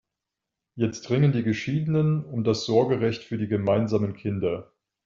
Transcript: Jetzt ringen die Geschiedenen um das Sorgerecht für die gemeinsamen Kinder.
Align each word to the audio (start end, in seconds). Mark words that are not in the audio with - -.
Jetzt 0.73 1.11
ringen 1.11 1.31
die 1.31 1.43
Geschiedenen 1.43 2.25
um 2.25 2.43
das 2.43 2.65
Sorgerecht 2.65 3.23
für 3.23 3.37
die 3.37 3.47
gemeinsamen 3.47 4.15
Kinder. 4.15 4.71